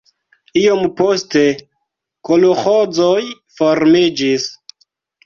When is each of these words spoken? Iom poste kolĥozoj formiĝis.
Iom 0.59 0.85
poste 1.01 1.43
kolĥozoj 2.29 3.21
formiĝis. 3.59 4.49